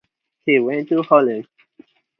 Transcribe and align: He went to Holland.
He 0.47 0.57
went 0.57 0.89
to 0.89 1.03
Holland. 1.03 1.47